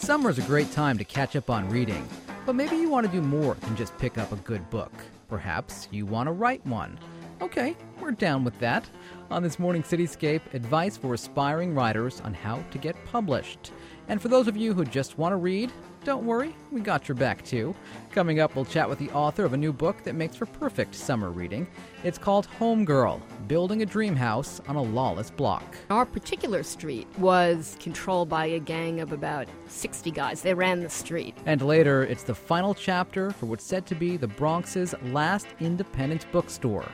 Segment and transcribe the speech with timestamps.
[0.00, 2.08] Summer's a great time to catch up on reading,
[2.46, 4.90] but maybe you want to do more than just pick up a good book.
[5.28, 6.98] Perhaps you want to write one.
[7.40, 8.88] Okay, we're down with that.
[9.30, 13.72] On this morning Cityscape, advice for aspiring writers on how to get published.
[14.08, 15.72] And for those of you who just want to read,
[16.04, 17.74] don't worry, we got your back too.
[18.10, 20.94] Coming up, we'll chat with the author of a new book that makes for perfect
[20.94, 21.66] summer reading.
[22.04, 25.76] It's called Homegirl Building a Dream House on a Lawless Block.
[25.88, 30.42] Our particular street was controlled by a gang of about 60 guys.
[30.42, 31.36] They ran the street.
[31.46, 36.30] And later, it's the final chapter for what's said to be the Bronx's last independent
[36.32, 36.86] bookstore.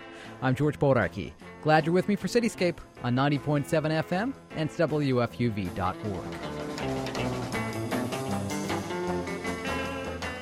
[0.42, 1.32] I'm George Bodarky.
[1.62, 3.64] Glad you're with me for Cityscape on 90.7
[4.04, 6.24] FM and WFUV.org.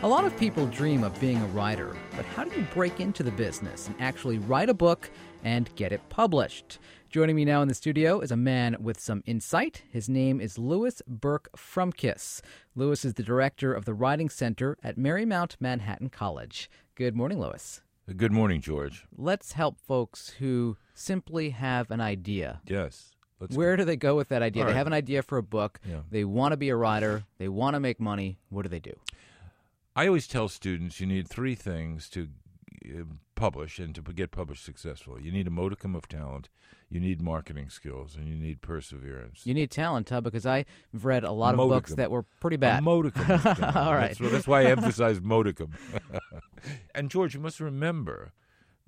[0.02, 3.22] A lot of people dream of being a writer, but how do you break into
[3.22, 5.08] the business and actually write a book
[5.44, 6.78] and get it published?
[7.08, 9.82] Joining me now in the studio is a man with some insight.
[9.90, 12.42] His name is Lewis Burke Frumkes.
[12.74, 16.68] Lewis is the director of the Writing Center at Marymount Manhattan College.
[16.96, 17.80] Good morning, Lewis.
[18.06, 19.06] Good morning, George.
[19.16, 22.60] Let's help folks who simply have an idea.
[22.66, 23.12] Yes.
[23.40, 24.62] Let's Where do they go with that idea?
[24.62, 24.78] All They right.
[24.78, 25.80] have an idea for a book.
[25.88, 26.00] Yeah.
[26.10, 27.24] They want to be a writer.
[27.38, 28.38] They want to make money.
[28.50, 28.92] What do they do?
[29.96, 32.28] I always tell students you need three things to
[32.86, 33.04] uh,
[33.34, 35.22] publish and to get published successfully.
[35.22, 36.48] You need a modicum of talent,
[36.88, 39.42] you need marketing skills, and you need perseverance.
[39.44, 40.20] You need talent, huh?
[40.20, 42.78] Because I've read a lot of books that were pretty bad.
[42.78, 43.30] A modicum.
[43.30, 44.16] All right.
[44.18, 45.72] That's, that's why I emphasize modicum.
[46.94, 48.32] and George, you must remember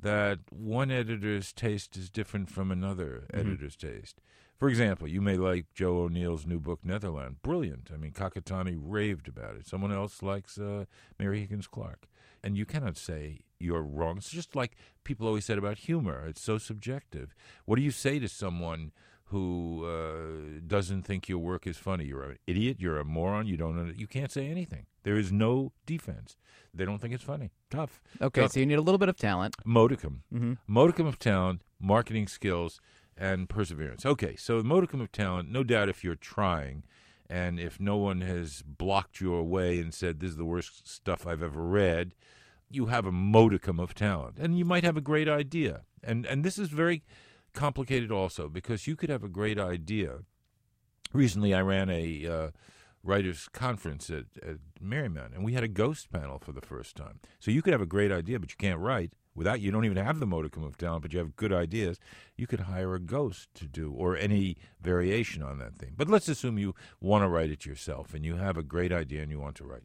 [0.01, 3.41] that one editor's taste is different from another Mm-hmm.
[3.41, 4.21] editor's taste.
[4.59, 7.43] For example, you may like Joe O'Neill's new book, Netherland.
[7.43, 7.91] Brilliant.
[7.93, 9.67] I mean, Kakutani raved about it.
[9.67, 10.87] Someone else likes uh,
[11.19, 12.07] Mary Higgins Clark.
[12.43, 14.17] And you cannot say you're wrong.
[14.19, 16.27] It's just like people always said about humor.
[16.27, 17.35] It's so subjective.
[17.65, 18.93] What do you say to someone
[19.31, 22.05] who uh, doesn't think your work is funny?
[22.07, 22.77] You're an idiot.
[22.81, 23.47] You're a moron.
[23.47, 23.77] You don't.
[23.77, 24.87] Know, you can't say anything.
[25.03, 26.37] There is no defense.
[26.75, 27.51] They don't think it's funny.
[27.71, 28.01] Tough.
[28.21, 28.53] Okay, Tough.
[28.53, 29.57] so you need a little bit of talent.
[29.65, 30.23] modicum.
[30.31, 32.81] hmm Modicum of talent, marketing skills,
[33.17, 34.05] and perseverance.
[34.05, 36.83] Okay, so modicum of talent, no doubt if you're trying
[37.31, 41.27] and if no one has blocked your way and said this is the worst stuff
[41.27, 42.15] I've ever read,
[42.71, 44.39] you have a modicum of talent.
[44.39, 45.83] And you might have a great idea.
[46.03, 47.03] And and this is very
[47.53, 50.19] complicated also because you could have a great idea.
[51.13, 52.51] Recently I ran a uh,
[53.03, 57.21] writers conference at, at and we had a ghost panel for the first time.
[57.39, 59.61] So you could have a great idea, but you can't write without.
[59.61, 62.01] You don't even have the modicum of talent, but you have good ideas.
[62.37, 65.95] You could hire a ghost to do, or any variation on that theme.
[65.97, 69.23] But let's assume you want to write it yourself, and you have a great idea
[69.23, 69.85] and you want to write.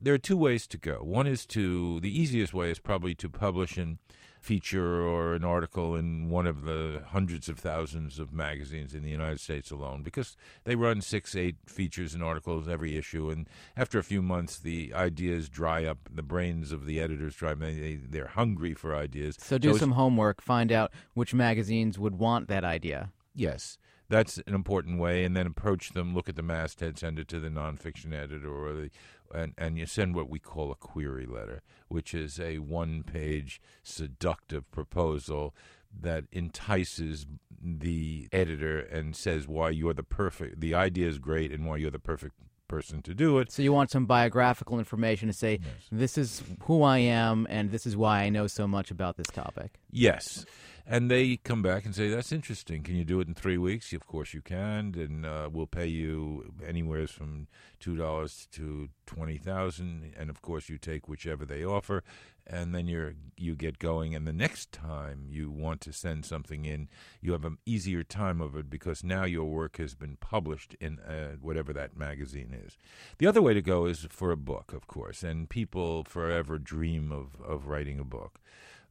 [0.00, 0.98] There are two ways to go.
[1.02, 3.98] One is to the easiest way is probably to publish in
[4.40, 9.10] feature or an article in one of the hundreds of thousands of magazines in the
[9.10, 13.30] United States alone because they run six, eight features and articles every issue.
[13.30, 17.52] And after a few months, the ideas dry up, the brains of the editors dry
[17.52, 19.36] up, they, they, they're hungry for ideas.
[19.38, 20.40] So do it's- some homework.
[20.40, 23.12] Find out which magazines would want that idea.
[23.34, 26.14] Yes, that's an important way, and then approach them.
[26.14, 28.90] Look at the masthead, send it to the nonfiction editor, or the,
[29.34, 34.70] and and you send what we call a query letter, which is a one-page seductive
[34.70, 35.54] proposal
[36.00, 37.26] that entices
[37.62, 40.60] the editor and says why you're the perfect.
[40.60, 42.34] The idea is great, and why you're the perfect
[42.70, 43.50] person to do it.
[43.50, 45.58] So you want some biographical information to say,
[45.90, 49.26] this is who I am and this is why I know so much about this
[49.26, 49.80] topic.
[49.90, 50.46] Yes.
[50.92, 52.82] And they come back and say, that's interesting.
[52.82, 53.92] Can you do it in three weeks?
[53.92, 54.92] Of course you can.
[54.96, 57.46] And uh, we'll pay you anywhere from
[57.80, 62.02] $2 to 20000 And of course you take whichever they offer.
[62.44, 64.16] And then you're, you get going.
[64.16, 66.88] And the next time you want to send something in,
[67.20, 70.98] you have an easier time of it because now your work has been published in
[70.98, 72.76] uh, whatever that magazine is.
[73.18, 75.22] The other way to go is for a book, of course.
[75.22, 78.40] And people forever dream of, of writing a book.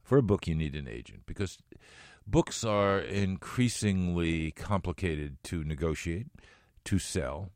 [0.02, 1.58] For a book, you need an agent because
[2.26, 6.26] books are increasingly complicated to negotiate,
[6.84, 7.50] to sell,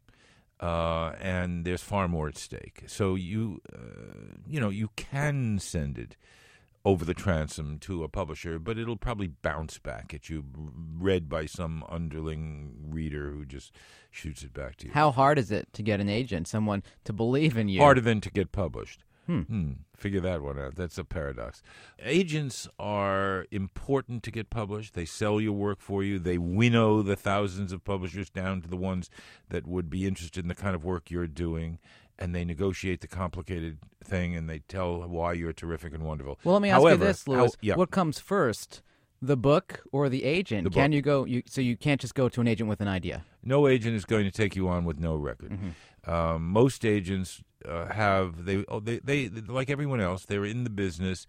[0.61, 2.85] uh, and there's far more at stake.
[2.87, 6.17] So you, uh, you know, you can send it
[6.85, 10.45] over the transom to a publisher, but it'll probably bounce back at you,
[10.99, 13.73] read by some underling reader who just
[14.11, 14.93] shoots it back to you.
[14.93, 17.81] How hard is it to get an agent, someone to believe in you?
[17.81, 19.03] Harder than to get published.
[19.27, 19.73] Hmm.
[19.97, 20.75] Figure that one out.
[20.75, 21.63] That's a paradox.
[21.99, 24.95] Agents are important to get published.
[24.95, 26.19] They sell your work for you.
[26.19, 29.09] They winnow the thousands of publishers down to the ones
[29.49, 31.79] that would be interested in the kind of work you're doing.
[32.19, 36.39] And they negotiate the complicated thing and they tell why you're terrific and wonderful.
[36.45, 37.57] Well, let me ask However, you this, how- Lewis.
[37.61, 37.75] yeah.
[37.77, 38.83] What comes first,
[39.23, 40.65] The book or the agent?
[40.65, 41.25] The Can you go?
[41.25, 43.25] You, so you can't just go to an agent with an idea.
[43.43, 45.51] No agent is going to take you on with no record.
[45.53, 46.11] Mm-hmm.
[46.11, 50.25] Um, most agents uh, have they, oh, they they like everyone else.
[50.25, 51.27] They're in the business.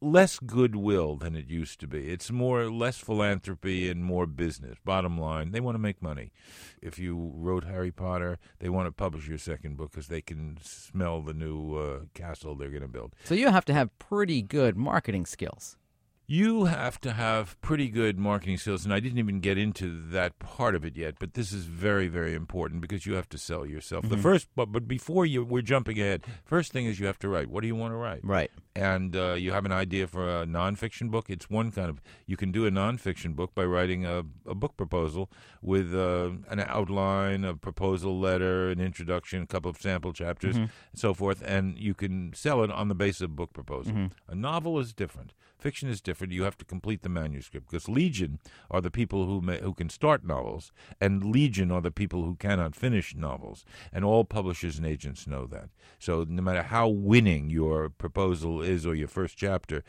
[0.00, 2.08] Less goodwill than it used to be.
[2.08, 4.76] It's more less philanthropy and more business.
[4.84, 6.32] Bottom line, they want to make money.
[6.80, 10.58] If you wrote Harry Potter, they want to publish your second book because they can
[10.60, 13.14] smell the new uh, castle they're going to build.
[13.22, 15.76] So you have to have pretty good marketing skills.
[16.26, 20.38] You have to have pretty good marketing skills, and I didn't even get into that
[20.38, 21.16] part of it yet.
[21.18, 24.08] But this is very, very important because you have to sell yourself.
[24.08, 26.22] The first, but but before you, we're jumping ahead.
[26.44, 27.50] First thing is you have to write.
[27.50, 28.20] What do you want to write?
[28.24, 28.50] Right.
[28.74, 31.28] And uh, you have an idea for a nonfiction book.
[31.28, 32.00] It's one kind of.
[32.26, 35.28] You can do a nonfiction book by writing a, a book proposal
[35.60, 40.70] with uh, an outline, a proposal letter, an introduction, a couple of sample chapters, and
[40.94, 41.42] so forth.
[41.44, 44.08] And you can sell it on the basis of book proposal.
[44.28, 45.34] A novel is different.
[45.58, 46.21] Fiction is different.
[46.30, 48.38] You have to complete the manuscript because Legion
[48.70, 50.70] are the people who may, who can start novels,
[51.00, 53.64] and Legion are the people who cannot finish novels.
[53.92, 55.70] And all publishers and agents know that.
[55.98, 59.82] So no matter how winning your proposal is or your first chapter,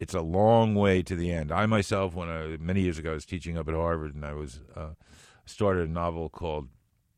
[0.00, 1.50] it's a long way to the end.
[1.50, 4.32] I myself, when I, many years ago, I was teaching up at Harvard, and I
[4.32, 4.90] was uh,
[5.44, 6.68] started a novel called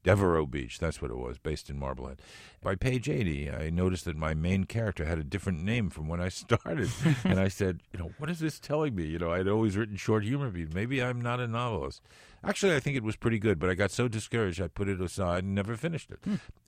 [0.03, 2.21] Devereux Beach, that's what it was, based in Marblehead.
[2.63, 6.21] By page 80, I noticed that my main character had a different name from when
[6.21, 6.91] I started.
[7.25, 9.05] and I said, you know, what is this telling me?
[9.07, 10.51] You know, I'd always written short humor.
[10.51, 12.03] Maybe I'm not a novelist.
[12.43, 15.01] Actually, I think it was pretty good, but I got so discouraged I put it
[15.01, 16.21] aside and never finished it.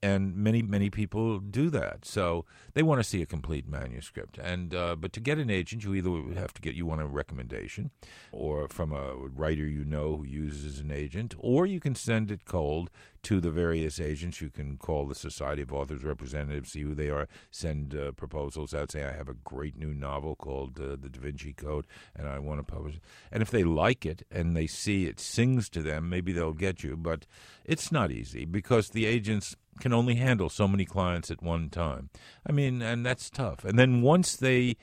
[0.03, 2.05] And many, many people do that.
[2.05, 4.39] So they want to see a complete manuscript.
[4.39, 7.07] And uh, but to get an agent, you either have to get you want a
[7.07, 7.91] recommendation,
[8.33, 12.45] or from a writer you know who uses an agent, or you can send it
[12.45, 12.91] cold
[13.23, 14.41] to the various agents.
[14.41, 18.75] You can call the Society of Authors representatives, see who they are, send uh, proposals
[18.75, 21.87] out, say I have a great new novel called uh, The Da Vinci Code,
[22.17, 23.03] and I want to publish it.
[23.31, 26.83] And if they like it and they see it sings to them, maybe they'll get
[26.83, 26.97] you.
[26.97, 27.27] But
[27.65, 32.11] it's not easy because the agents can only handle so many clients at one time.
[32.47, 33.65] I mean, and that's tough.
[33.65, 34.77] And then once they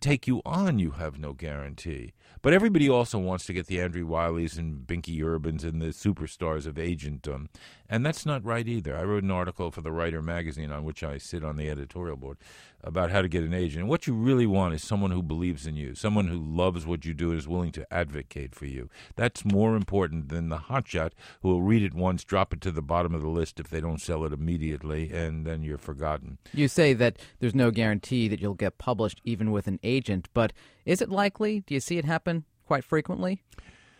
[0.00, 2.12] take you on, you have no guarantee.
[2.42, 6.66] But everybody also wants to get the Andrew Wylies and Binky Urbans and the superstars
[6.66, 7.34] of agentdom.
[7.34, 7.48] Um,
[7.94, 8.96] And that's not right either.
[8.96, 12.16] I wrote an article for the Writer magazine on which I sit on the editorial
[12.16, 12.38] board
[12.82, 13.82] about how to get an agent.
[13.82, 17.04] And what you really want is someone who believes in you, someone who loves what
[17.04, 18.90] you do and is willing to advocate for you.
[19.14, 21.12] That's more important than the hotshot
[21.42, 23.80] who will read it once, drop it to the bottom of the list if they
[23.80, 26.38] don't sell it immediately, and then you're forgotten.
[26.52, 30.52] You say that there's no guarantee that you'll get published even with an agent, but
[30.84, 31.60] is it likely?
[31.60, 33.44] Do you see it happen quite frequently?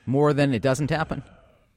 [0.04, 1.22] More than it doesn't happen?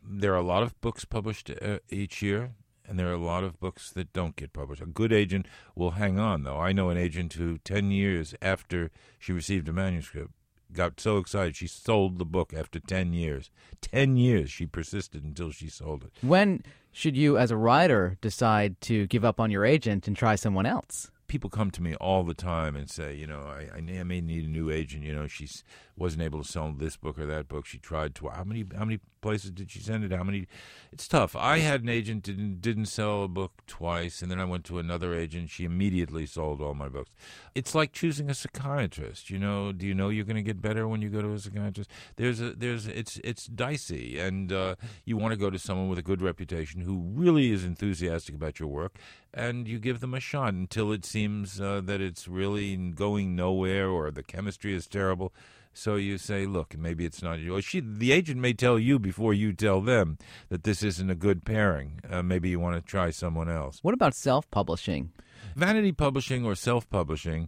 [0.09, 2.51] There are a lot of books published uh, each year,
[2.87, 4.81] and there are a lot of books that don't get published.
[4.81, 6.59] A good agent will hang on, though.
[6.59, 10.31] I know an agent who, 10 years after she received a manuscript,
[10.71, 13.49] got so excited she sold the book after 10 years.
[13.81, 16.11] 10 years she persisted until she sold it.
[16.21, 20.35] When should you, as a writer, decide to give up on your agent and try
[20.35, 21.11] someone else?
[21.27, 24.45] People come to me all the time and say, you know, I, I may- need
[24.45, 25.03] a new agent.
[25.03, 25.49] You know, she
[25.97, 27.65] wasn't able to sell this book or that book.
[27.65, 28.29] She tried to.
[28.29, 30.11] How many how many places did she send it?
[30.11, 30.47] How many?
[30.91, 31.35] It's tough.
[31.35, 34.79] I had an agent didn't didn't sell a book twice, and then I went to
[34.79, 35.49] another agent.
[35.49, 37.11] She immediately sold all my books.
[37.55, 39.29] It's like choosing a psychiatrist.
[39.29, 41.39] You know, do you know you're going to get better when you go to a
[41.39, 41.89] psychiatrist?
[42.15, 44.75] There's a there's it's it's dicey, and uh,
[45.05, 48.59] you want to go to someone with a good reputation who really is enthusiastic about
[48.59, 48.97] your work,
[49.33, 53.89] and you give them a shot until it seems uh, that it's really going nowhere
[53.89, 55.33] or the chemistry is terrible.
[55.77, 57.55] So you say, look, maybe it's not you.
[57.55, 60.17] Or She, the agent may tell you before you tell them
[60.49, 62.01] that this isn't a good pairing.
[62.09, 63.83] Uh, maybe you want to try someone else.
[63.83, 65.11] What about self publishing?
[65.55, 67.47] Vanity publishing or self publishing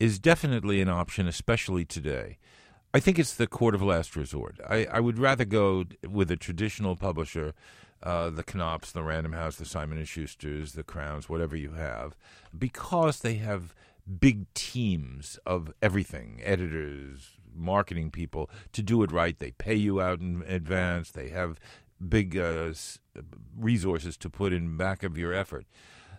[0.00, 2.38] is definitely an option, especially today.
[2.94, 4.58] I think it's the court of last resort.
[4.66, 7.52] I, I would rather go with a traditional publisher,
[8.02, 12.16] uh, the Knopfs, the Random House, the Simon and Schuster's, the Crowns, whatever you have,
[12.58, 13.74] because they have
[14.18, 19.38] big teams of everything, editors, marketing people, to do it right.
[19.38, 21.10] They pay you out in advance.
[21.10, 21.58] They have
[22.06, 22.72] big uh,
[23.56, 25.66] resources to put in back of your effort.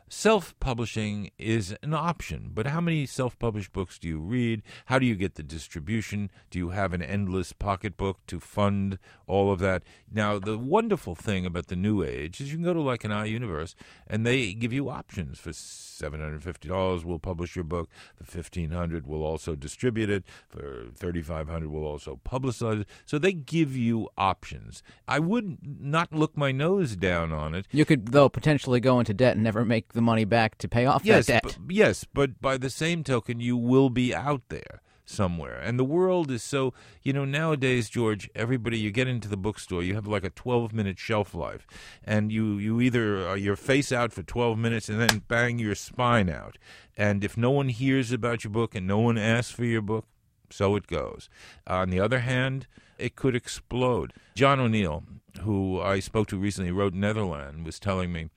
[0.09, 4.63] Self publishing is an option, but how many self published books do you read?
[4.85, 6.31] How do you get the distribution?
[6.49, 9.83] Do you have an endless pocketbook to fund all of that?
[10.09, 13.11] Now, the wonderful thing about the new age is you can go to like an
[13.11, 13.75] iUniverse
[14.07, 15.51] and they give you options for
[15.97, 22.19] $750 we'll publish your book for 1500 we'll also distribute it for 3500 we'll also
[22.23, 27.55] publicize it so they give you options i would not look my nose down on
[27.55, 30.69] it You could, though, potentially go into debt and never make the money back to
[30.69, 31.57] pay off yes, that debt.
[31.59, 34.81] but, yes, but by the same token, you will be out there.
[35.09, 35.57] somewhere.
[35.59, 39.81] And the world is so, you know, nowadays, George, everybody, you get into the bookstore,
[39.81, 41.65] you have like a 12 minute shelf life.
[42.03, 45.59] And you, you either uh, are your face out for 12 minutes and then bang
[45.59, 46.57] your spine out.
[46.97, 50.05] And if no one hears about your book and no one asks for your book,
[50.49, 51.29] so it goes.
[51.69, 54.13] Uh, on the other hand, it could explode.
[54.35, 55.03] John O'Neill,
[55.41, 58.29] who I spoke to recently, wrote Netherland, was telling me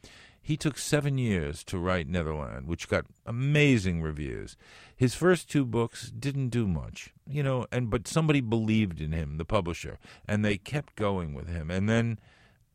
[0.50, 4.56] he took seven years to write Netherland, which got amazing reviews.
[4.96, 9.36] His first two books didn't do much, you know, and but somebody believed in him,
[9.36, 11.70] the publisher, and they kept going with him.
[11.70, 12.18] And then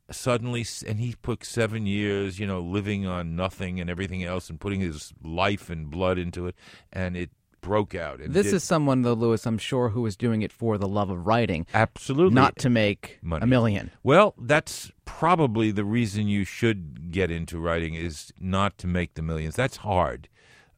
[0.10, 4.58] suddenly, and he put seven years, you know, living on nothing and everything else, and
[4.58, 6.56] putting his life and blood into it,
[6.94, 7.30] and it
[7.66, 8.20] broke out.
[8.20, 11.10] this did, is someone, though, Lewis, I'm sure, who is doing it for the love
[11.10, 11.66] of writing.
[11.74, 12.36] Absolutely.
[12.36, 13.44] Not to make Money.
[13.44, 13.92] a million.
[14.04, 19.22] Well, that's probably the reason you should get into writing is not to make the
[19.22, 19.56] millions.
[19.56, 20.30] That's hard.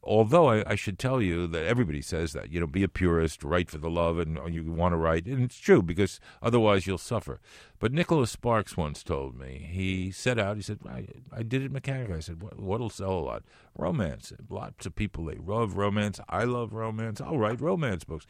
[0.08, 3.44] Although I, I, should tell you that everybody says that, you know, be a purist,
[3.44, 5.26] write for the love, and you want to write.
[5.26, 7.40] And it's true because otherwise you'll suffer.
[7.78, 11.70] But Nicholas Sparks once told me, he set out, he said, I, I did it
[11.70, 12.16] mechanically.
[12.16, 13.42] I said, what, what'll sell a lot?
[13.76, 14.32] Romance.
[14.48, 16.20] Lots of people, they love romance.
[16.26, 17.20] I love romance.
[17.20, 18.26] I'll write romance books.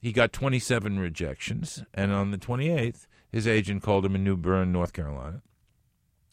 [0.00, 1.84] He got 27 rejections.
[1.94, 5.42] And on the 28th, his agent called him in New Bern, North Carolina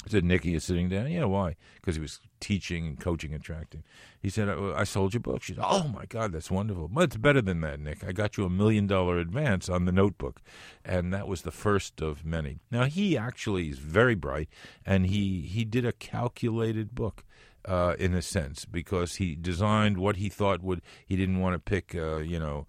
[0.08, 1.12] said, Nikki is sitting down.
[1.12, 1.56] Yeah, why?
[1.76, 3.84] Because he was teaching and coaching and tracking.
[4.20, 5.44] He said, I, I sold your book.
[5.44, 6.88] She said, Oh my God, that's wonderful.
[6.88, 8.04] But it's better than that, Nick.
[8.04, 10.42] I got you a million dollar advance on the notebook.
[10.84, 12.60] And that was the first of many.
[12.72, 14.50] Now, he actually is very bright,
[14.86, 17.24] and he, he did a calculated book.
[17.66, 20.82] Uh, in a sense, because he designed what he thought would.
[21.06, 22.66] He didn't want to pick, uh, you know,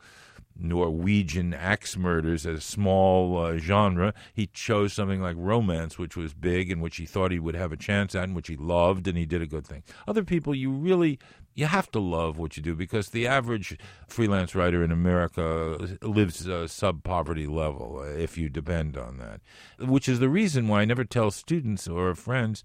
[0.59, 4.13] Norwegian axe murders as a small uh, genre.
[4.35, 7.73] He chose something like romance, which was big and which he thought he would have
[7.73, 9.83] a chance at and which he loved, and he did a good thing.
[10.07, 11.19] Other people, you really
[11.59, 16.49] you have to love what you do because the average freelance writer in America lives
[16.71, 19.41] sub poverty level if you depend on that,
[19.89, 22.63] which is the reason why I never tell students or friends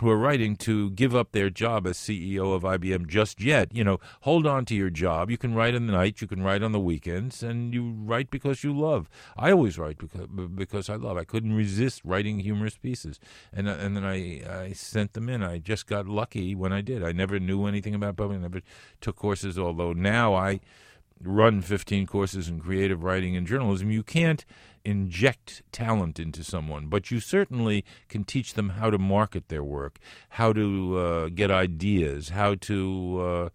[0.00, 3.74] who are writing to give up their job as CEO of IBM just yet.
[3.74, 5.30] You know, hold on to your job.
[5.30, 8.30] You can write in the night, you can write on the weekends, and you write
[8.30, 9.08] because you love.
[9.36, 11.16] I always write because because I love.
[11.16, 13.18] I couldn't resist writing humorous pieces,
[13.52, 15.42] and uh, and then I I sent them in.
[15.42, 17.02] I just got lucky when I did.
[17.02, 18.42] I never knew anything about publishing.
[18.42, 18.62] Never
[19.00, 19.58] took courses.
[19.58, 20.60] Although now I
[21.22, 23.90] run 15 courses in creative writing and journalism.
[23.90, 24.44] You can't
[24.84, 29.98] inject talent into someone, but you certainly can teach them how to market their work,
[30.30, 33.20] how to uh, get ideas, how to.
[33.20, 33.48] Uh,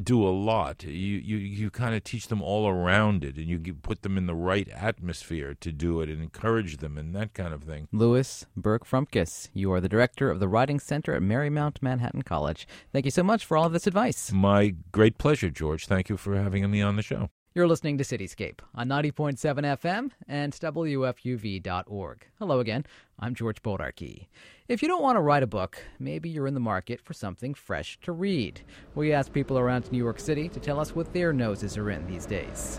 [0.00, 0.84] do a lot.
[0.84, 4.26] You you, you kind of teach them all around it, and you put them in
[4.26, 7.88] the right atmosphere to do it, and encourage them, and that kind of thing.
[7.92, 12.66] Lewis Burke Frumkes, you are the director of the Writing Center at Marymount Manhattan College.
[12.92, 14.32] Thank you so much for all of this advice.
[14.32, 15.86] My great pleasure, George.
[15.86, 17.30] Thank you for having me on the show.
[17.56, 19.38] You're listening to Cityscape on 90.7
[19.78, 22.26] FM and WFUV.org.
[22.38, 22.84] Hello again.
[23.18, 24.26] I'm George Bodarky.
[24.68, 27.54] If you don't want to write a book, maybe you're in the market for something
[27.54, 28.60] fresh to read.
[28.94, 32.06] We ask people around New York City to tell us what their noses are in
[32.06, 32.78] these days.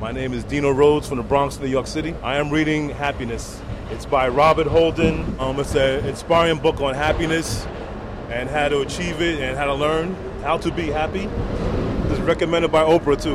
[0.00, 2.16] My name is Dino Rhodes from the Bronx, New York City.
[2.20, 3.62] I am reading Happiness.
[3.90, 5.38] It's by Robert Holden.
[5.38, 7.64] Um, it's an inspiring book on happiness
[8.28, 11.28] and how to achieve it and how to learn how to be happy.
[12.22, 13.34] It's recommended by Oprah too.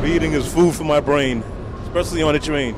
[0.00, 1.42] Reading is food for my brain,
[1.82, 2.72] especially on the train.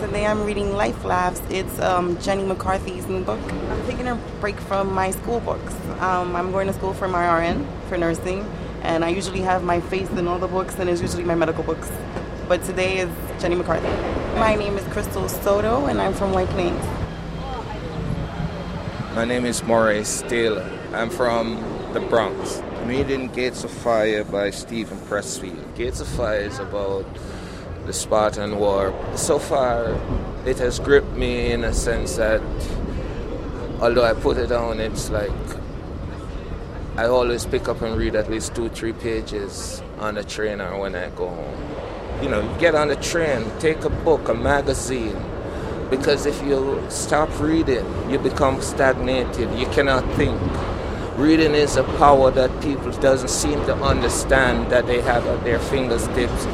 [0.00, 1.40] Today I'm reading Life Laughs.
[1.48, 3.38] It's um, Jenny McCarthy's new book.
[3.52, 5.76] I'm taking a break from my school books.
[6.00, 8.44] Um, I'm going to school for my RN for nursing,
[8.82, 11.62] and I usually have my face in all the books, and it's usually my medical
[11.62, 11.88] books.
[12.48, 13.86] But today is Jenny McCarthy.
[14.40, 16.84] My name is Crystal Soto, and I'm from White Plains.
[19.14, 20.60] My name is Maurice Steele.
[20.92, 22.60] I'm from the Bronx.
[22.86, 25.76] Made in Gates of Fire by Steven Pressfield.
[25.76, 27.06] Gates of Fire is about
[27.86, 28.92] the Spartan War.
[29.14, 29.98] So far,
[30.44, 32.42] it has gripped me in a sense that
[33.80, 35.30] although I put it down, it's like
[36.96, 40.78] I always pick up and read at least two, three pages on the train or
[40.80, 42.22] when I go home.
[42.22, 45.16] You know, you get on the train, take a book, a magazine,
[45.88, 49.50] because if you stop reading, you become stagnated.
[49.58, 50.40] You cannot think.
[51.16, 55.58] Reading is a power that people doesn't seem to understand that they have at their
[55.58, 56.46] fingertips.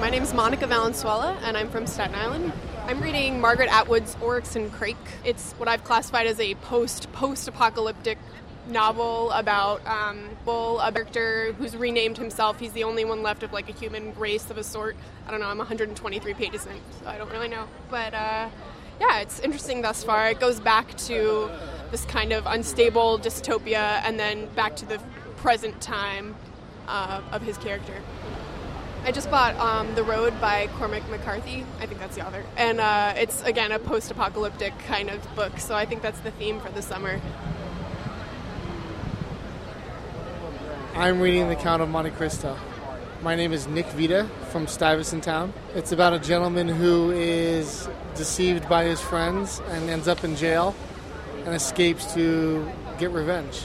[0.00, 2.52] My name is Monica Valenzuela, and I'm from Staten Island.
[2.86, 4.96] I'm reading Margaret Atwood's Oryx and Crake.
[5.24, 8.18] It's what I've classified as a post post apocalyptic
[8.66, 12.58] novel about um, a character who's renamed himself.
[12.58, 14.96] He's the only one left of like a human race of a sort.
[15.28, 15.46] I don't know.
[15.46, 17.68] I'm 123 pages in, so I don't really know.
[17.90, 18.48] But uh,
[19.00, 20.30] yeah, it's interesting thus far.
[20.30, 21.50] It goes back to
[21.90, 25.00] this kind of unstable dystopia, and then back to the
[25.36, 26.34] present time
[26.88, 27.94] uh, of his character.
[29.04, 31.64] I just bought um, The Road by Cormac McCarthy.
[31.78, 32.44] I think that's the author.
[32.56, 36.32] And uh, it's, again, a post apocalyptic kind of book, so I think that's the
[36.32, 37.20] theme for the summer.
[40.94, 42.56] I'm reading The Count of Monte Cristo.
[43.22, 45.52] My name is Nick Vita from Stuyvesant Town.
[45.74, 50.74] It's about a gentleman who is deceived by his friends and ends up in jail
[51.46, 53.62] and escapes to get revenge.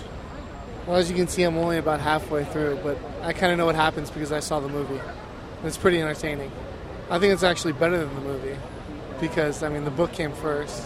[0.88, 3.66] Well, as you can see, I'm only about halfway through, but I kind of know
[3.66, 5.00] what happens because I saw the movie.
[5.64, 6.52] It's pretty entertaining.
[7.10, 8.56] I think it's actually better than the movie
[9.20, 10.84] because, I mean, the book came first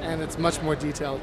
[0.00, 1.20] and it's much more detailed.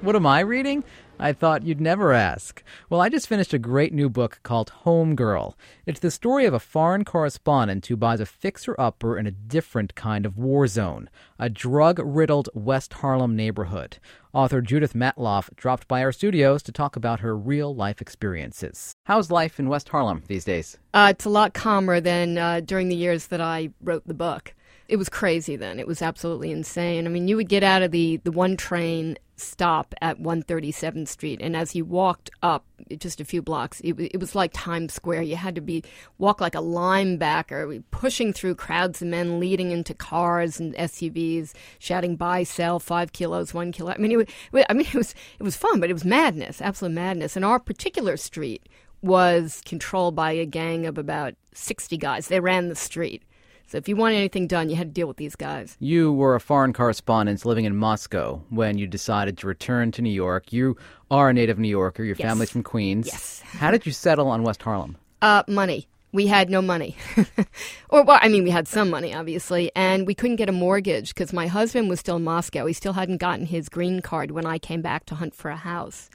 [0.00, 0.84] What am I reading?
[1.22, 2.62] I thought you'd never ask.
[2.88, 5.54] Well, I just finished a great new book called Home Girl.
[5.84, 9.94] It's the story of a foreign correspondent who buys a fixer upper in a different
[9.94, 13.98] kind of war zone, a drug riddled West Harlem neighborhood.
[14.32, 18.94] Author Judith Matloff dropped by our studios to talk about her real life experiences.
[19.04, 20.78] How's life in West Harlem these days?
[20.94, 24.54] Uh, it's a lot calmer than uh, during the years that I wrote the book.
[24.88, 25.78] It was crazy then.
[25.78, 27.06] It was absolutely insane.
[27.06, 31.40] I mean, you would get out of the, the one train stop at 137th Street,
[31.42, 32.64] and as you walked up
[32.98, 35.22] just a few blocks, it, it was like Times Square.
[35.22, 35.82] You had to be
[36.18, 42.16] walk like a linebacker, pushing through crowds of men leading into cars and SUVs, shouting
[42.16, 45.56] "Buy, sell, five kilos, one kilo." I mean, it, I mean, it was it was
[45.56, 47.36] fun, but it was madness, absolute madness.
[47.36, 48.68] And our particular street
[49.02, 52.28] was controlled by a gang of about 60 guys.
[52.28, 53.22] They ran the street.
[53.70, 55.76] So if you wanted anything done, you had to deal with these guys.
[55.78, 60.10] You were a foreign correspondent living in Moscow when you decided to return to New
[60.10, 60.52] York.
[60.52, 60.76] You
[61.08, 62.02] are a native New Yorker.
[62.02, 62.26] Your Yes.
[62.26, 63.06] family's from Queens.
[63.06, 63.40] Yes.
[63.46, 64.96] How did you settle on West Harlem?
[65.22, 65.86] Uh, money.
[66.10, 66.96] We had no money.
[67.90, 71.14] or, well, I mean, we had some money, obviously, and we couldn't get a mortgage
[71.14, 72.66] because my husband was still in Moscow.
[72.66, 75.56] He still hadn't gotten his green card when I came back to hunt for a
[75.56, 76.10] house.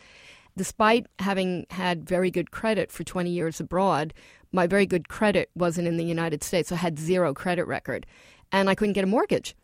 [0.58, 4.14] Despite having had very good credit for 20 years abroad,
[4.52, 6.70] my very good credit wasn't in the United States.
[6.70, 8.06] So I had zero credit record,
[8.52, 9.56] and I couldn't get a mortgage.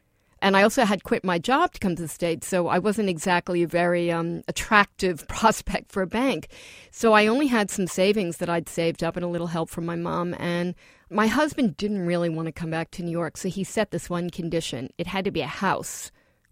[0.42, 3.10] And I also had quit my job to come to the States, so I wasn't
[3.10, 6.48] exactly a very um, attractive prospect for a bank.
[6.90, 9.86] So I only had some savings that I'd saved up and a little help from
[9.86, 10.36] my mom.
[10.40, 10.74] And
[11.12, 14.10] my husband didn't really want to come back to New York, so he set this
[14.10, 16.12] one condition it had to be a house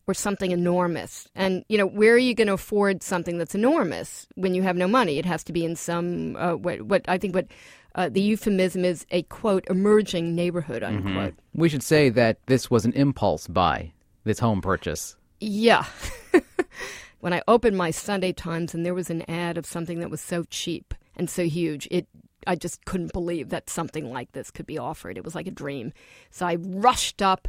[0.10, 1.28] or something enormous.
[1.36, 4.76] And, you know, where are you going to afford something that's enormous when you have
[4.76, 5.19] no money?
[5.19, 7.48] It has to be in some, uh, what, what I think what
[7.95, 11.36] uh, the euphemism is a quote, emerging neighborhood, unquote.
[11.54, 13.93] We should say that this was an impulse buy,
[14.24, 15.15] this home purchase.
[15.39, 15.86] Yeah.
[17.19, 20.22] when I opened my Sunday Times and there was an ad of something that was
[20.22, 22.08] so cheap and so huge, it
[22.48, 25.17] I just couldn't believe that something like this could be offered.
[25.17, 25.93] It was like a dream.
[26.32, 27.48] So I rushed up,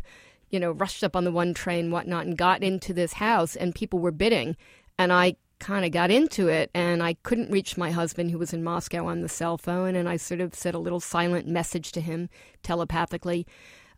[0.50, 3.74] you know, rushed up on the one train, whatnot, and got into this house, and
[3.74, 4.56] people were bidding,
[4.98, 8.52] and I kind of got into it, and I couldn't reach my husband who was
[8.52, 11.92] in Moscow on the cell phone, and I sort of said a little silent message
[11.92, 12.28] to him
[12.62, 13.46] telepathically,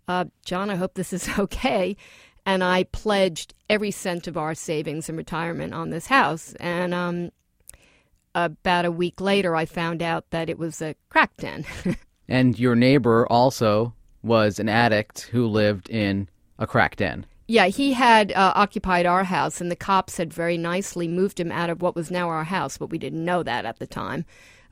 [0.08, 1.96] uh, John, I hope this is okay.
[2.44, 6.54] And I pledged every cent of our savings and retirement on this house.
[6.58, 7.30] And um,
[8.34, 11.64] about a week later, I found out that it was a crack den.
[12.28, 16.28] And your neighbor also was an addict who lived in
[16.62, 17.26] a crack den.
[17.48, 21.52] yeah, he had uh, occupied our house, and the cops had very nicely moved him
[21.52, 24.24] out of what was now our house, but we didn't know that at the time,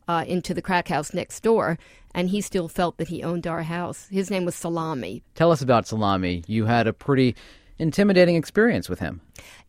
[0.08, 1.78] uh, into the crack house next door.
[2.14, 4.08] And he still felt that he owned our house.
[4.10, 5.22] His name was Salami.
[5.34, 6.42] Tell us about Salami.
[6.46, 7.36] You had a pretty
[7.80, 9.20] intimidating experience with him.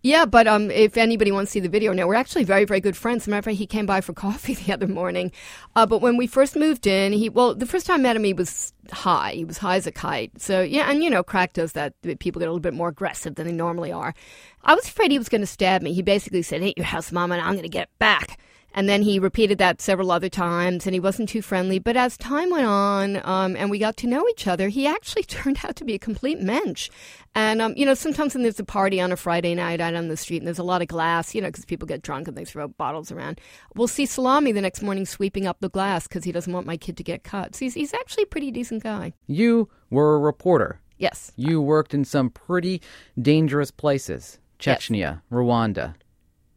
[0.04, 2.80] Yeah, but um, if anybody wants to see the video now, we're actually very, very
[2.80, 3.24] good friends.
[3.24, 5.32] As a matter of fact, he came by for coffee the other morning.
[5.76, 8.24] Uh, but when we first moved in, he well, the first time I met him,
[8.24, 9.34] he was high.
[9.34, 10.40] He was high as a kite.
[10.42, 11.94] So yeah, and you know, crack does that.
[12.20, 14.14] People get a little bit more aggressive than they normally are.
[14.64, 15.94] I was afraid he was going to stab me.
[15.94, 18.40] He basically said, "Hey, your house, mama, and I'm going to get back."
[18.74, 21.80] And then he repeated that several other times, and he wasn't too friendly.
[21.80, 25.24] But as time went on, um, and we got to know each other, he actually
[25.28, 26.90] turned out to be a complete mensch.
[27.34, 30.08] And um, you know, sometimes when there's a party on a Friday night out on
[30.08, 32.38] the street, and there's a lot of glass, you know, because people get drunk and
[32.38, 33.40] they throw bottles around,
[33.76, 36.78] we'll see Salami the next morning sweeping up the glass because he doesn't want my
[36.78, 37.56] kid to get cut.
[37.56, 39.14] So he's, he's actually a pretty decent guy.
[39.28, 40.80] You were a reporter.
[40.98, 41.32] Yes.
[41.36, 42.82] You worked in some pretty
[43.20, 45.96] dangerous places Chechnya, Rwanda,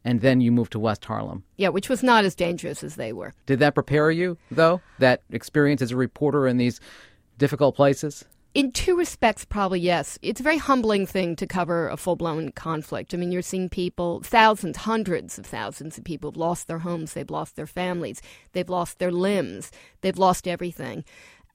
[0.04, 1.44] and then you moved to West Harlem.
[1.56, 3.32] Yeah, which was not as dangerous as they were.
[3.46, 6.80] Did that prepare you, though, that experience as a reporter in these
[7.38, 8.24] difficult places?
[8.54, 10.16] In two respects, probably yes.
[10.22, 13.12] It's a very humbling thing to cover a full blown conflict.
[13.12, 17.14] I mean, you're seeing people, thousands, hundreds of thousands of people have lost their homes,
[17.14, 21.04] they've lost their families, they've lost their limbs, they've lost everything.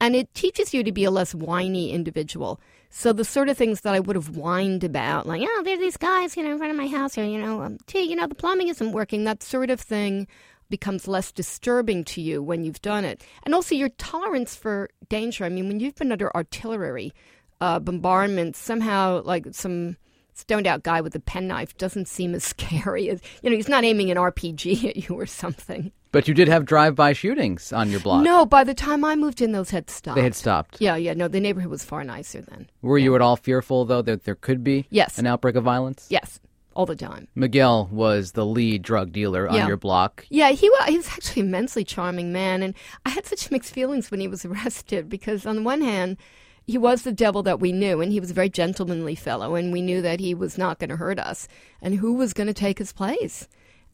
[0.01, 2.59] and it teaches you to be a less whiny individual.
[2.89, 5.77] So the sort of things that I would have whined about, like, oh, there are
[5.77, 8.15] these guys, you know, in front of my house, or you know, um, gee, you
[8.15, 9.23] know, the plumbing isn't working.
[9.23, 10.27] That sort of thing
[10.69, 15.45] becomes less disturbing to you when you've done it, and also your tolerance for danger.
[15.45, 17.13] I mean, when you've been under artillery
[17.61, 19.97] uh, bombardment, somehow like some
[20.33, 23.55] stoned out guy with a penknife doesn't seem as scary as you know.
[23.55, 25.91] He's not aiming an RPG at you or something.
[26.11, 28.23] But you did have drive-by shootings on your block.
[28.23, 30.15] No, by the time I moved in, those had stopped.
[30.15, 30.77] They had stopped.
[30.79, 31.13] Yeah, yeah.
[31.13, 32.67] No, the neighborhood was far nicer then.
[32.81, 35.19] Were you at all fearful, though, that there could be Yes.
[35.19, 36.07] an outbreak of violence?
[36.09, 36.39] Yes,
[36.73, 37.27] all the time.
[37.35, 40.25] Miguel was the lead drug dealer on your block.
[40.29, 42.73] Yeah, he was, he was actually an immensely charming man, and
[43.05, 46.17] I had such mixed feelings when he was arrested because on the one hand,
[46.65, 49.71] he was the devil that we knew, and he was a very gentlemanly fellow, and
[49.71, 51.47] we knew that he was not going to hurt us,
[51.83, 53.47] and who was going to take his place?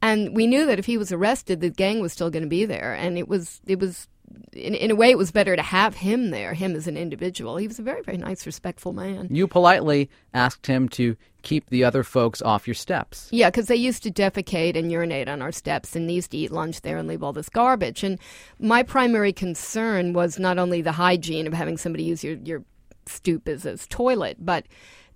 [0.05, 2.63] And we knew that if he was arrested, the gang was still going to be
[2.63, 4.07] there, and it was it was.
[4.53, 7.57] In, in a way, it was better to have him there, him as an individual.
[7.57, 9.27] He was a very, very nice, respectful man.
[9.29, 13.29] You politely asked him to keep the other folks off your steps.
[13.31, 16.37] Yeah, because they used to defecate and urinate on our steps, and they used to
[16.37, 18.03] eat lunch there and leave all this garbage.
[18.03, 18.19] And
[18.59, 22.63] my primary concern was not only the hygiene of having somebody use your your
[23.07, 24.65] stoop as a toilet, but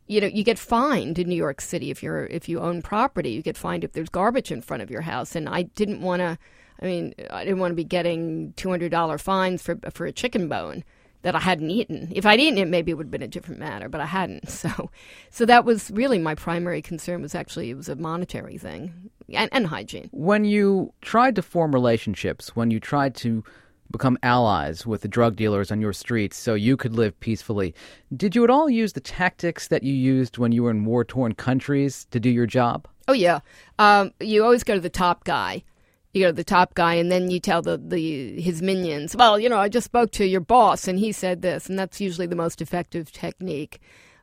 [0.09, 3.29] you know you get fined in New York City if you're if you own property.
[3.29, 6.21] You get fined if there's garbage in front of your house, and I didn't want
[6.21, 6.37] to.
[6.81, 10.11] I mean, I didn't want to be getting two hundred dollar fines for for a
[10.11, 10.83] chicken bone
[11.21, 12.11] that I hadn't eaten.
[12.11, 14.49] If I'd eaten it, maybe it would have been a different matter, but I hadn't.
[14.59, 14.89] So,
[15.29, 17.21] so that was really my primary concern.
[17.21, 20.09] Was actually it was a monetary thing and, and hygiene.
[20.11, 23.43] When you tried to form relationships, when you tried to
[23.91, 27.73] become allies with the drug dealers on your streets so you could live peacefully,
[28.15, 31.03] did you at all use the tactics that you used when you were in war
[31.03, 32.87] torn countries to do your job?
[33.07, 33.39] Oh yeah,
[33.79, 35.63] um, you always go to the top guy.
[36.13, 39.15] You go to the top guy, and then you tell the, the his minions.
[39.15, 42.01] Well, you know, I just spoke to your boss, and he said this, and that's
[42.01, 43.79] usually the most effective technique.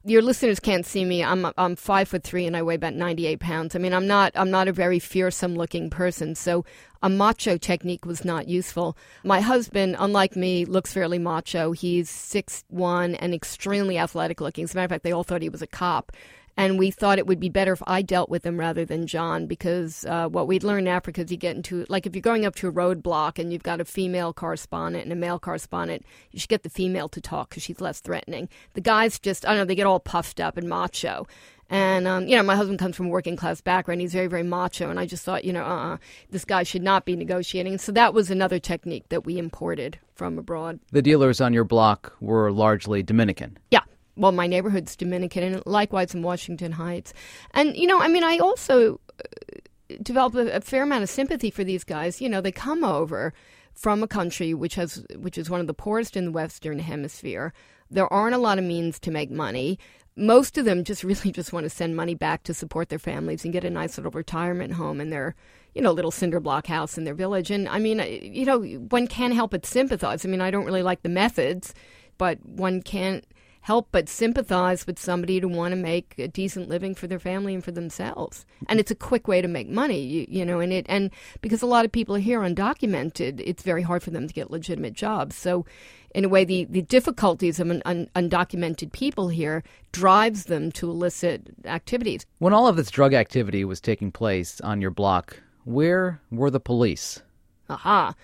[0.09, 1.25] Your listeners can't see me.
[1.25, 3.75] I'm I'm five foot three, and I weigh about ninety eight pounds.
[3.75, 6.65] I mean, I'm not I'm not a very fearsome looking person, so
[7.03, 8.97] a macho technique was not useful.
[9.25, 11.73] My husband, unlike me, looks fairly macho.
[11.73, 14.63] He's six one and extremely athletic looking.
[14.63, 16.13] As a matter of fact, they all thought he was a cop
[16.57, 19.47] and we thought it would be better if I dealt with him rather than John
[19.47, 22.47] because uh, what we'd learned in Africa is you get into like if you're going
[22.47, 26.39] up to a roadblock and you've got a female correspondent and a male correspondent, you
[26.39, 28.49] should get the female to talk because she's less threatening.
[28.75, 31.27] The guys just I don't know they get all puffed up and macho.
[31.69, 34.01] And um, you know, my husband comes from a working class background.
[34.01, 35.97] He's very, very macho, and I just thought, you know, uh,
[36.31, 37.79] this guy should not be negotiating.
[37.79, 40.79] So that was another technique that we imported from abroad.
[40.93, 43.59] The dealers on your block were largely Dominican.
[43.71, 43.81] Yeah.
[44.17, 47.13] Well, my neighborhood's Dominican, and likewise in Washington Heights.
[47.53, 49.57] And, you know, I mean, I also uh,
[50.03, 52.21] develop a, a fair amount of sympathy for these guys.
[52.21, 53.33] You know, they come over
[53.77, 57.53] from a country which has which is one of the poorest in the Western Hemisphere.
[57.91, 59.79] There aren't a lot of means to make money.
[60.17, 63.45] Most of them just really just want to send money back to support their families
[63.45, 65.35] and get a nice little retirement home in their,
[65.75, 67.51] you know, little cinder block house in their village.
[67.51, 70.25] And I mean, uh, you know, one can't help but sympathize.
[70.25, 71.75] I mean, I don't really like the methods,
[72.17, 73.25] but one can't
[73.67, 77.53] help but sympathize with somebody to want to make a decent living for their family
[77.53, 78.47] and for themselves.
[78.69, 81.63] And it's a quick way to make money, you, you know, and it and because
[81.63, 84.93] a lot of people are here undocumented, it's very hard for them to get legitimate
[84.93, 85.35] jobs.
[85.35, 85.67] So
[86.15, 90.89] in a way, the, the difficulties of an un, undocumented people here drives them to
[90.89, 92.25] illicit activities.
[92.39, 96.61] When all of this drug activity was taking place on your block, where were the
[96.61, 97.21] police?
[97.69, 98.15] Aha.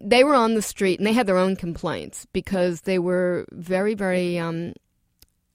[0.00, 3.92] They were on the street and they had their own complaints because they were very,
[3.92, 4.72] very um,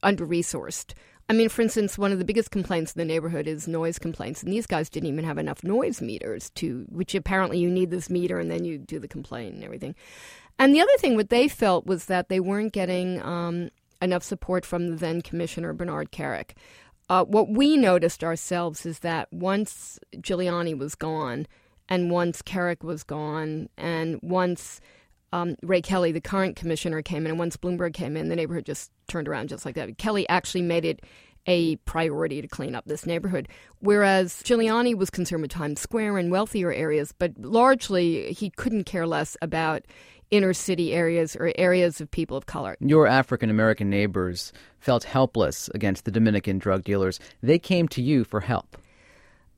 [0.03, 0.93] under resourced.
[1.29, 4.43] I mean, for instance, one of the biggest complaints in the neighborhood is noise complaints,
[4.43, 8.09] and these guys didn't even have enough noise meters to, which apparently you need this
[8.09, 9.95] meter and then you do the complaint and everything.
[10.59, 13.69] And the other thing, what they felt was that they weren't getting um,
[14.01, 16.51] enough support from the then Commissioner Bernard Kerik.
[17.09, 21.47] Uh, what we noticed ourselves is that once Giuliani was gone,
[21.87, 24.81] and once Kerik was gone, and once
[25.33, 28.65] um, Ray Kelly, the current commissioner, came in, and once Bloomberg came in, the neighborhood
[28.65, 29.97] just turned around just like that.
[29.97, 31.01] Kelly actually made it
[31.47, 33.47] a priority to clean up this neighborhood,
[33.79, 39.07] whereas Giuliani was concerned with Times Square and wealthier areas, but largely he couldn't care
[39.07, 39.83] less about
[40.29, 42.77] inner city areas or areas of people of color.
[42.79, 47.19] Your African American neighbors felt helpless against the Dominican drug dealers.
[47.41, 48.77] They came to you for help.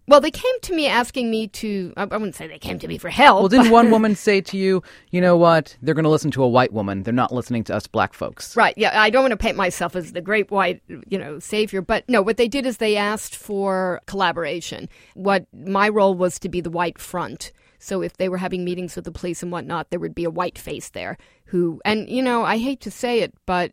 [0.05, 1.93] Well, they came to me asking me to.
[1.95, 3.39] I wouldn't say they came to me for help.
[3.39, 5.77] Well, didn't one woman say to you, you know what?
[5.81, 7.03] They're going to listen to a white woman.
[7.03, 8.55] They're not listening to us black folks.
[8.57, 8.73] Right.
[8.77, 9.01] Yeah.
[9.01, 11.81] I don't want to paint myself as the great white, you know, savior.
[11.81, 14.89] But no, what they did is they asked for collaboration.
[15.13, 17.53] What my role was to be the white front.
[17.79, 20.29] So if they were having meetings with the police and whatnot, there would be a
[20.29, 23.71] white face there who, and you know, I hate to say it, but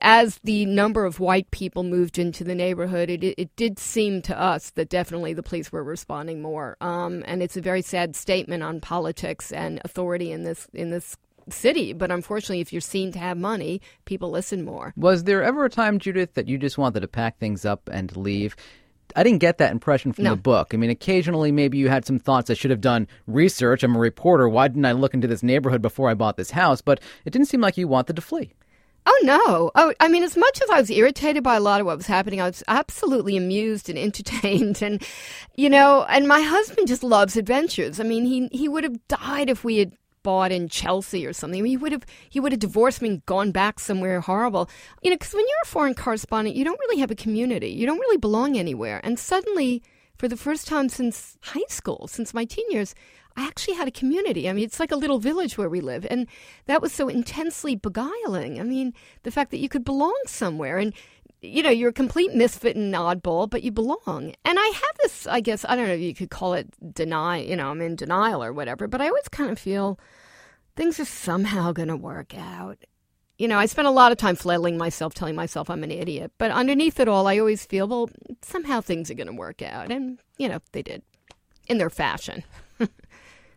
[0.00, 4.38] as the number of white people moved into the neighborhood, it, it did seem to
[4.38, 6.76] us that definitely the police were responding more.
[6.80, 11.16] Um, and it's a very sad statement on politics and authority in this in this
[11.48, 11.92] city.
[11.92, 14.92] But unfortunately, if you're seen to have money, people listen more.
[14.96, 18.14] Was there ever a time, Judith, that you just wanted to pack things up and
[18.16, 18.56] leave?
[19.16, 20.30] I didn't get that impression from No.
[20.30, 20.72] the book.
[20.72, 23.82] I mean, occasionally maybe you had some thoughts I should have done research.
[23.82, 24.48] I'm a reporter.
[24.48, 26.80] Why didn't I look into this neighborhood before I bought this house?
[26.80, 28.52] But it didn't seem like you wanted to flee.
[29.06, 29.70] Oh no!
[29.74, 32.06] Oh, I mean, as much as I was irritated by a lot of what was
[32.06, 35.02] happening, I was absolutely amused and entertained, and
[35.54, 38.00] you know, and my husband just loves adventures.
[38.00, 41.60] I mean, he he would have died if we had bought in Chelsea or something.
[41.60, 44.70] I mean, he would have he would have divorced me and gone back somewhere horrible.
[45.02, 47.68] You know, because when you're a foreign correspondent, you don't really have a community.
[47.68, 49.82] You don't really belong anywhere, and suddenly.
[50.24, 52.94] For the first time since high school, since my teen years,
[53.36, 54.48] I actually had a community.
[54.48, 56.06] I mean, it's like a little village where we live.
[56.08, 56.26] And
[56.64, 58.58] that was so intensely beguiling.
[58.58, 60.94] I mean, the fact that you could belong somewhere and,
[61.42, 64.34] you know, you're a complete misfit and oddball, but you belong.
[64.46, 67.42] And I have this, I guess, I don't know if you could call it deny,
[67.42, 70.00] you know, I'm in denial or whatever, but I always kind of feel
[70.74, 72.78] things are somehow going to work out.
[73.38, 76.32] You know, I spend a lot of time flailing myself, telling myself I'm an idiot.
[76.38, 78.08] But underneath it all, I always feel, well,
[78.42, 79.90] somehow things are going to work out.
[79.90, 81.02] And, you know, they did
[81.66, 82.44] in their fashion.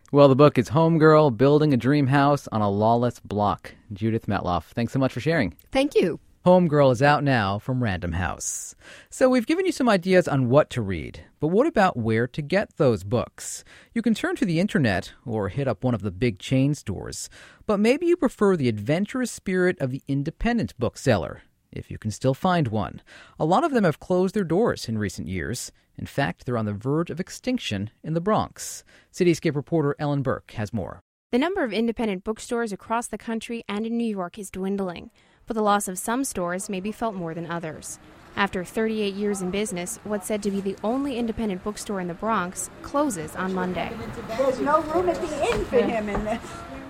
[0.09, 3.75] Well, the book is Homegirl Building a Dream House on a Lawless Block.
[3.91, 5.53] Judith Matloff, thanks so much for sharing.
[5.73, 6.17] Thank you.
[6.47, 8.73] Homegirl is out now from Random House.
[9.09, 12.41] So we've given you some ideas on what to read, but what about where to
[12.41, 13.65] get those books?
[13.93, 17.29] You can turn to the internet or hit up one of the big chain stores,
[17.65, 21.41] but maybe you prefer the adventurous spirit of the independent bookseller,
[21.73, 23.01] if you can still find one.
[23.37, 25.73] A lot of them have closed their doors in recent years.
[25.97, 28.85] In fact, they're on the verge of extinction in the Bronx.
[29.11, 31.01] Cityscape reporter Ellen Burke has more.
[31.33, 35.11] The number of independent bookstores across the country and in New York is dwindling,
[35.47, 37.97] but the loss of some stores may be felt more than others.
[38.35, 42.13] After 38 years in business, what's said to be the only independent bookstore in the
[42.13, 43.91] Bronx closes on Monday.
[44.37, 46.41] There's no room at the inn for him in this.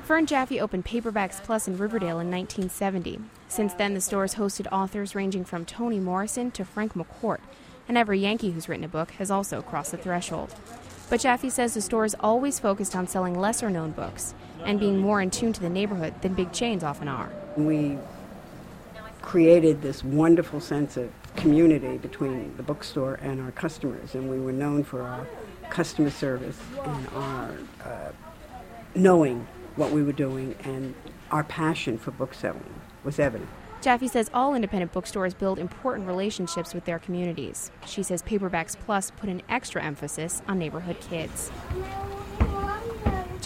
[0.03, 3.19] Fern Jaffe opened Paperbacks Plus in Riverdale in 1970.
[3.47, 7.39] Since then, the store's hosted authors ranging from Toni Morrison to Frank McCourt,
[7.87, 10.53] and every Yankee who's written a book has also crossed the threshold.
[11.09, 14.33] But Jaffe says the store is always focused on selling lesser known books
[14.65, 17.31] and being more in tune to the neighborhood than big chains often are.
[17.55, 17.97] We
[19.27, 24.53] created this wonderful sense of community between the bookstore and our customers, and we were
[24.53, 25.27] known for our
[25.69, 27.51] customer service and our
[27.83, 28.11] uh,
[28.95, 30.95] knowing what we were doing, and
[31.29, 33.49] our passion for book selling was evident.
[33.81, 37.69] Jaffe says all independent bookstores build important relationships with their communities.
[37.85, 41.51] She says Paperbacks Plus put an extra emphasis on neighborhood kids.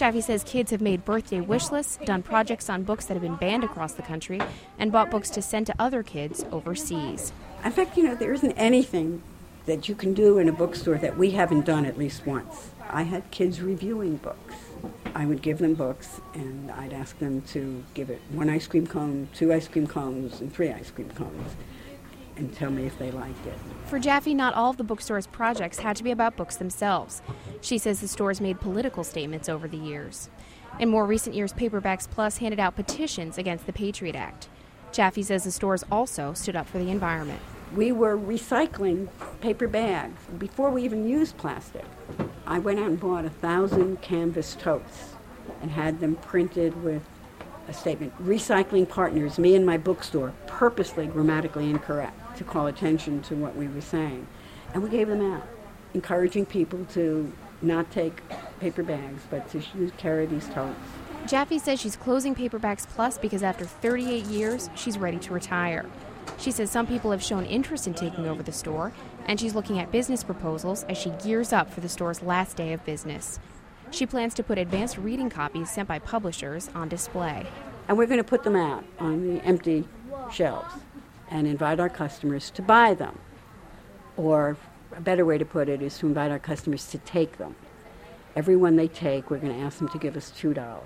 [0.02, 3.36] Jaffe says kids have made birthday wish lists, done projects on books that have been
[3.36, 4.40] banned across the country,
[4.76, 7.32] and bought books to send to other kids overseas.
[7.64, 9.22] In fact, you know, there isn't anything
[9.66, 12.70] that you can do in a bookstore that we haven't done at least once.
[12.90, 14.56] I had kids reviewing books.
[15.14, 18.88] I would give them books and I'd ask them to give it one ice cream
[18.88, 21.54] cone, two ice cream cones, and three ice cream cones
[22.36, 23.54] and tell me if they liked it.
[23.86, 27.22] For Jaffe, not all of the bookstore's projects had to be about books themselves.
[27.60, 30.30] She says the store's made political statements over the years.
[30.78, 34.48] In more recent years, Paperbacks Plus handed out petitions against the Patriot Act.
[34.90, 37.40] Jaffe says the stores also stood up for the environment.
[37.74, 39.08] We were recycling
[39.40, 41.84] paper bags before we even used plastic.
[42.46, 45.14] I went out and bought a thousand canvas totes
[45.60, 47.02] and had them printed with
[47.68, 53.34] a statement recycling partners, me and my bookstore, purposely grammatically incorrect to call attention to
[53.34, 54.26] what we were saying.
[54.74, 55.46] And we gave them out,
[55.94, 58.22] encouraging people to not take
[58.60, 59.62] paper bags, but to
[59.96, 60.78] carry these totes.
[61.26, 65.86] Jaffe says she's closing Paperbacks Plus because after 38 years, she's ready to retire.
[66.38, 68.92] She says some people have shown interest in taking over the store,
[69.26, 72.72] and she's looking at business proposals as she gears up for the store's last day
[72.72, 73.38] of business.
[73.92, 77.46] She plans to put advanced reading copies sent by publishers on display.
[77.86, 79.86] And we're going to put them out on the empty
[80.30, 80.74] shelves
[81.32, 83.18] and invite our customers to buy them.
[84.16, 84.56] Or
[84.94, 87.56] a better way to put it is to invite our customers to take them.
[88.36, 90.80] Everyone they take, we're going to ask them to give us $2.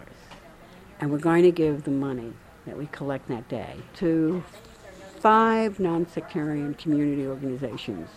[1.00, 2.32] And we're going to give the money
[2.64, 4.42] that we collect that day to
[5.18, 8.08] five non sectarian community organizations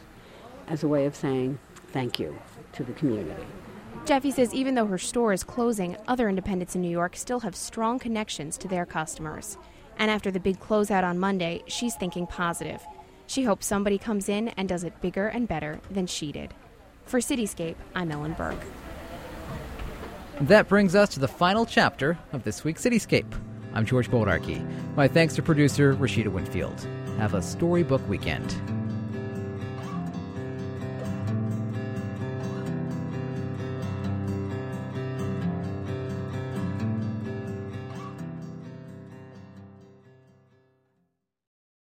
[0.68, 2.38] as a way of saying thank you
[2.74, 3.44] to the community.
[4.06, 7.56] Jaffe says even though her store is closing, other independents in New York still have
[7.56, 9.58] strong connections to their customers.
[9.99, 12.81] And after the big closeout on Monday, she's thinking positive.
[13.27, 16.53] She hopes somebody comes in and does it bigger and better than she did.
[17.05, 18.63] For Cityscape, I'm Ellen Burke.
[20.41, 23.31] That brings us to the final chapter of this week's Cityscape.
[23.73, 24.65] I'm George Bodarky.
[24.95, 26.88] My thanks to producer Rashida Winfield.
[27.17, 28.79] Have a storybook weekend.